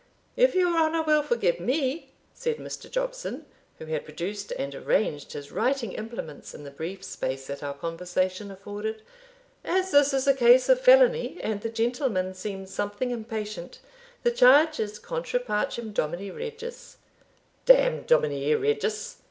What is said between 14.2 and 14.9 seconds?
the charge